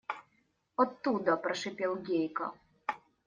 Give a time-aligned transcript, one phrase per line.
[0.77, 2.53] –Оттуда,– прошипел Гейка.